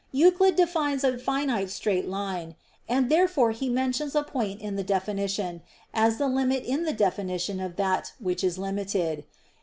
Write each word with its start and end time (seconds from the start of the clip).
Euclid 0.11 0.55
defines 0.55 1.03
a 1.03 1.15
finite 1.19 1.69
straight 1.69 2.07
line: 2.07 2.55
and 2.89 3.07
therefore 3.07 3.51
he 3.51 3.69
mentions 3.69 4.15
a 4.15 4.23
point 4.23 4.59
in 4.59 4.75
the 4.75 4.83
definition, 4.83 5.61
as 5.93 6.17
the 6.17 6.27
limit 6.27 6.63
in 6.63 6.85
the 6.85 6.93
definition 6.93 7.59
of 7.59 7.75
that 7.75 8.13
which 8.19 8.43
is 8.43 8.57
limited. 8.57 9.25